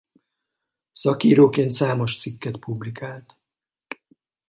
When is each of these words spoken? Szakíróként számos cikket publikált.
Szakíróként 0.91 1.71
számos 1.73 2.19
cikket 2.19 2.57
publikált. 2.57 3.37